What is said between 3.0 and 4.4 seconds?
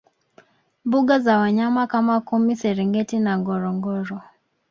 na ngorongoro